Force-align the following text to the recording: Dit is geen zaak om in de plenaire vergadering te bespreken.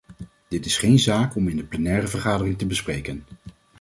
Dit 0.47 0.65
is 0.65 0.77
geen 0.77 0.99
zaak 0.99 1.35
om 1.35 1.47
in 1.47 1.57
de 1.57 1.63
plenaire 1.63 2.07
vergadering 2.07 2.57
te 2.57 2.65
bespreken. 2.65 3.23